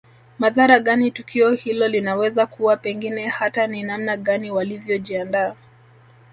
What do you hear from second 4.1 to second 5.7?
gani walivyojiandaa